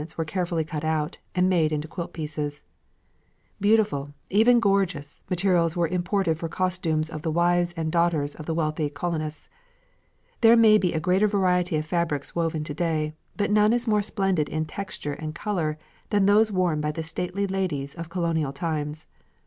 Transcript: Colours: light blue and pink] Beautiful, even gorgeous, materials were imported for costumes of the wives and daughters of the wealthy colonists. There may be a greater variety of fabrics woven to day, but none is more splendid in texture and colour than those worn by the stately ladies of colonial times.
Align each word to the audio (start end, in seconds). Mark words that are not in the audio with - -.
Colours: 0.01 0.51
light 0.51 0.71
blue 0.71 1.11
and 1.35 1.51
pink] 1.85 2.61
Beautiful, 3.61 4.13
even 4.31 4.59
gorgeous, 4.59 5.21
materials 5.29 5.77
were 5.77 5.87
imported 5.87 6.39
for 6.39 6.49
costumes 6.49 7.07
of 7.11 7.21
the 7.21 7.29
wives 7.29 7.71
and 7.77 7.91
daughters 7.91 8.33
of 8.33 8.47
the 8.47 8.53
wealthy 8.55 8.89
colonists. 8.89 9.47
There 10.41 10.55
may 10.55 10.79
be 10.79 10.93
a 10.93 10.99
greater 10.99 11.27
variety 11.27 11.77
of 11.77 11.85
fabrics 11.85 12.33
woven 12.35 12.63
to 12.63 12.73
day, 12.73 13.13
but 13.37 13.51
none 13.51 13.73
is 13.73 13.87
more 13.87 14.01
splendid 14.01 14.49
in 14.49 14.65
texture 14.65 15.13
and 15.13 15.35
colour 15.35 15.77
than 16.09 16.25
those 16.25 16.51
worn 16.51 16.81
by 16.81 16.91
the 16.91 17.03
stately 17.03 17.45
ladies 17.45 17.93
of 17.93 18.09
colonial 18.09 18.51
times. 18.53 19.05